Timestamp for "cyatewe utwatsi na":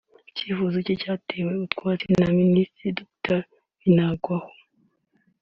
1.01-2.27